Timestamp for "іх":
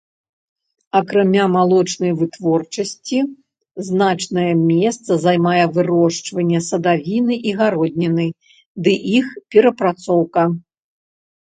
9.21-9.27